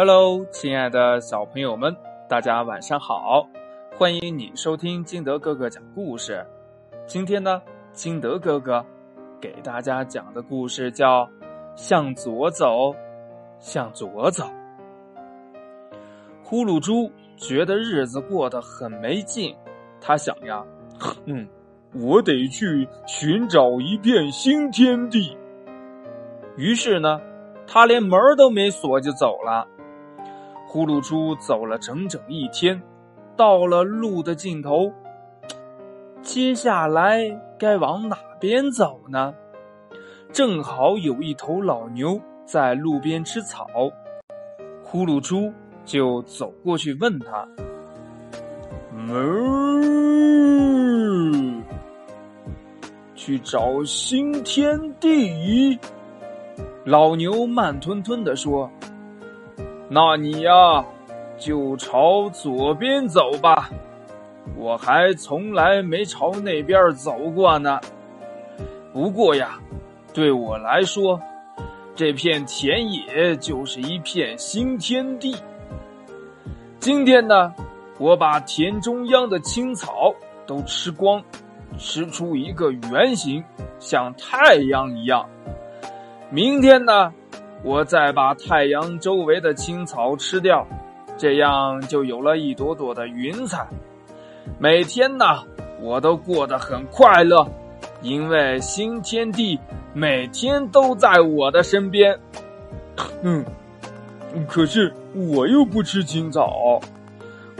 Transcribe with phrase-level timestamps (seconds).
[0.00, 1.96] Hello，亲爱的小朋友们，
[2.28, 3.44] 大家晚上好！
[3.96, 6.46] 欢迎你收听金德哥哥讲故事。
[7.04, 7.60] 今天呢，
[7.92, 8.86] 金德哥哥
[9.40, 11.24] 给大家讲的故事叫
[11.74, 12.94] 《向左走，
[13.58, 14.44] 向左走》。
[16.44, 19.52] 呼噜猪觉得日子过得很没劲，
[20.00, 20.64] 他想呀，
[21.24, 21.44] 嗯，
[21.92, 25.36] 我得去寻找一片新天地。
[26.56, 27.20] 于是呢，
[27.66, 29.66] 他连门都没锁就走了。
[30.68, 32.80] 呼噜猪走了整整一天，
[33.34, 34.92] 到了路的尽头，
[36.20, 37.24] 接下来
[37.58, 39.34] 该往哪边走呢？
[40.30, 43.66] 正好有一头老牛在路边吃草，
[44.84, 45.50] 呼噜猪。
[45.86, 47.48] 就走过去问他
[49.08, 49.22] ：“哞，
[53.14, 55.78] 去找新天地。”
[56.84, 58.70] 老牛慢吞吞的说
[59.88, 60.84] ：“那你呀，
[61.38, 63.70] 就朝左边走吧，
[64.56, 67.80] 我还从来没朝那边走过呢。
[68.92, 69.58] 不过呀，
[70.12, 71.20] 对我来说，
[71.94, 75.36] 这片田野就是一片新天地。”
[76.80, 77.54] 今天呢，
[77.98, 80.14] 我把田中央的青草
[80.46, 81.22] 都吃光，
[81.78, 83.42] 吃出一个圆形，
[83.78, 85.28] 像太阳一样。
[86.30, 87.12] 明天呢，
[87.62, 90.66] 我再把太阳周围的青草吃掉，
[91.16, 93.66] 这样就有了一朵朵的云彩。
[94.58, 95.24] 每天呢，
[95.80, 97.46] 我都过得很快乐，
[98.00, 99.58] 因为新天地
[99.92, 102.18] 每天都在我的身边。
[103.22, 103.44] 嗯。
[104.46, 106.78] 可是我又不吃青草，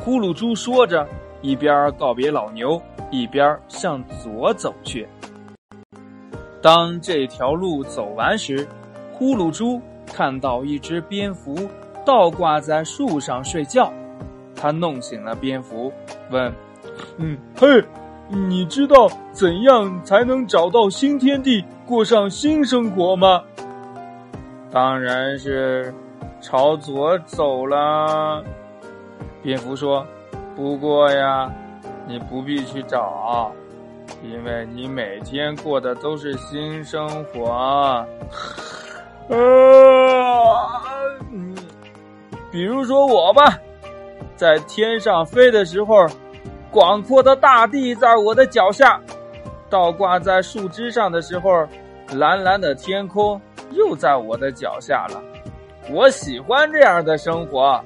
[0.00, 1.08] 呼噜猪说着，
[1.40, 5.08] 一边告别老牛，一边向左走去。
[6.60, 8.68] 当这条路走完时，
[9.18, 11.68] 呼噜猪看到一只蝙蝠
[12.06, 13.92] 倒挂在树上睡觉，
[14.54, 15.92] 他弄醒了蝙蝠，
[16.30, 16.52] 问
[17.18, 17.84] ：“嗯，嘿，
[18.28, 23.42] 你知道怎样才能找到新天地，过上新生活吗？”
[24.70, 25.92] 当然是。
[26.40, 28.44] 朝左走了，
[29.42, 30.06] 蝙蝠说
[30.54, 31.52] ：“不过呀，
[32.06, 33.50] 你不必去找，
[34.22, 38.06] 因为你每天过的都是新生活。”
[39.28, 40.80] 啊，
[42.50, 43.58] 比如说我吧，
[44.36, 46.06] 在天上飞的时候，
[46.70, 48.98] 广阔的大地在我的脚下；
[49.68, 51.66] 倒挂在树枝上的时候，
[52.12, 53.40] 蓝蓝的天空
[53.72, 55.22] 又在我的脚下了。
[55.90, 57.82] 我喜欢这样的生活，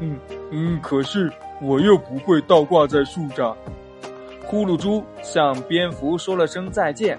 [0.00, 0.18] 嗯
[0.50, 3.56] 嗯，可是我又不会倒挂在树上。
[4.46, 7.18] 呼噜猪向蝙蝠说了声再见，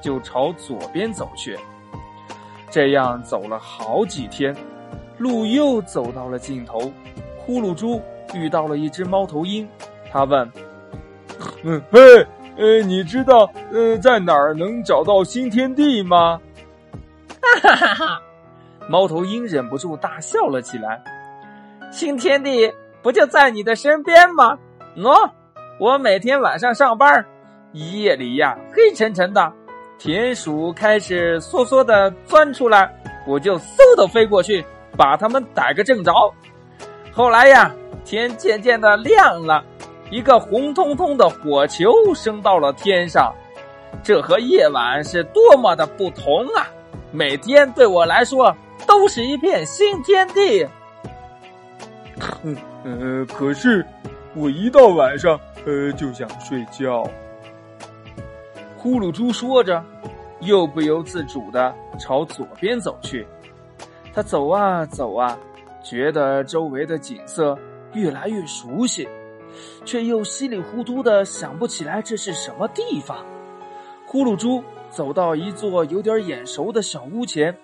[0.00, 1.58] 就朝左边走去。
[2.70, 4.54] 这样走了好几天，
[5.18, 6.90] 路又走到了尽头。
[7.36, 8.00] 呼噜猪
[8.32, 9.68] 遇到了一只猫头鹰，
[10.12, 10.48] 他问
[11.64, 12.26] ：“嗯嘿，
[12.56, 16.40] 呃，你知道呃在哪儿能找到新天地吗？”
[17.42, 18.22] 哈哈哈哈。
[18.88, 21.02] 猫头鹰忍不住大笑了起来。
[21.90, 22.72] 新天地
[23.02, 24.58] 不就在你的身边吗？
[24.96, 25.30] 喏，
[25.78, 27.24] 我每天晚上上班，
[27.72, 29.52] 夜里呀黑沉沉的，
[30.00, 32.90] 田鼠开始嗦嗦的钻出来，
[33.26, 34.64] 我就嗖的飞过去，
[34.96, 36.12] 把它们逮个正着。
[37.12, 37.70] 后来呀，
[38.04, 39.62] 天渐渐的亮了，
[40.10, 43.30] 一个红彤彤的火球升到了天上，
[44.02, 46.66] 这和夜晚是多么的不同啊！
[47.12, 48.56] 每天对我来说。
[48.86, 50.66] 都是一片新天地。
[52.42, 53.86] 嗯 呃，可是
[54.34, 57.06] 我一到晚上，呃，就想睡觉。
[58.82, 59.84] 呼噜猪说着，
[60.40, 63.26] 又不由自主的朝左边走去。
[64.10, 65.38] 他走啊走啊，
[65.84, 67.58] 觉得周围的景色
[67.92, 69.06] 越来越熟悉，
[69.84, 73.22] 却又稀里糊涂的想不起来这是什么地方。
[74.06, 77.54] 呼噜猪走到一座有点眼熟的小屋前。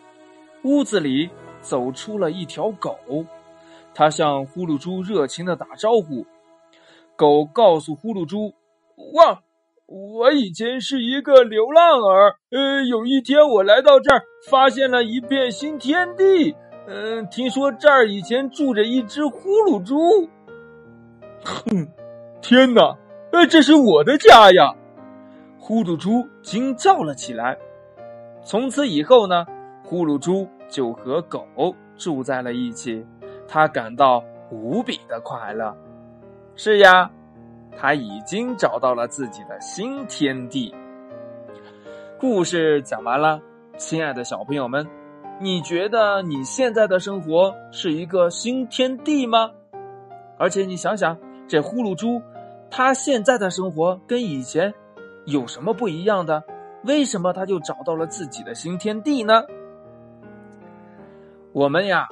[0.65, 1.31] 屋子里
[1.63, 2.95] 走出了一条狗，
[3.95, 6.27] 他向呼噜猪热情的打招呼。
[7.17, 8.53] 狗告诉呼噜猪
[9.15, 9.41] ：“哇，
[9.87, 16.55] 我以前是一个流浪儿，呃，有一天我来到这儿，发现了一片新天地。
[16.89, 20.29] 嗯，听说这儿以前住着一只呼噜猪。
[21.45, 21.89] 哼，
[22.43, 22.97] 天哪，
[23.33, 24.75] 呃，这是我的家呀！”
[25.59, 27.57] 呼噜猪惊叫了起来。
[28.45, 29.47] 从此以后呢，
[29.83, 30.49] 呼噜猪。
[30.69, 31.47] 就和狗
[31.97, 33.07] 住在了一起，
[33.47, 35.73] 他感到无比的快乐。
[36.57, 37.09] 是呀，
[37.77, 40.75] 他已经找到了自己的新天地。
[42.19, 43.41] 故事讲完了，
[43.77, 44.87] 亲爱的小朋友们，
[45.39, 49.51] 你觉得你现在的生活是一个新天地吗？
[50.39, 52.23] 而且你想想，这呼噜猪，
[52.71, 54.73] 它现在的生活跟以前
[55.27, 56.43] 有什么不一样的？
[56.85, 59.43] 为什么它就找到了自己的新天地呢？
[61.53, 62.09] 我们呀，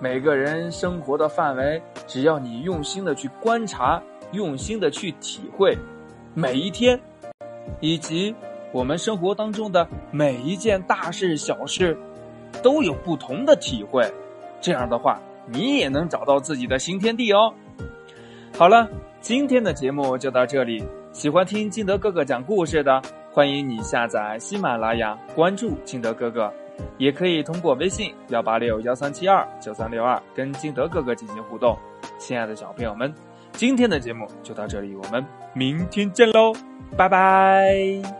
[0.00, 5.76] 每个人生活的范围，只要你用心的去观察，用心的去体会，
[6.34, 7.00] 每一天，
[7.80, 8.34] 以及
[8.72, 11.96] 我们生活当中的每一件大事小事。
[12.64, 14.04] 都有不同的体会，
[14.60, 17.54] 这样的话，你也能找到自己的新天地哦。
[18.58, 18.90] 好了，
[19.20, 20.84] 今天的节目就到这里。
[21.12, 23.00] 喜欢听金德哥哥讲故事的，
[23.32, 26.52] 欢迎你下载喜马拉雅，关注金德哥哥，
[26.98, 31.78] 也可以通过微信幺八六幺三七二九三六二跟金德哥哥进行互动。
[32.18, 33.14] 亲爱的小朋友们，
[33.52, 35.24] 今天的节目就到这里，我们
[35.54, 36.52] 明天见喽，
[36.96, 38.19] 拜拜。